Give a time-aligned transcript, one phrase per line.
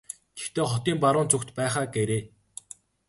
[0.37, 2.23] Гэхдээ хотын баруун зүгт байх аа гээрэй.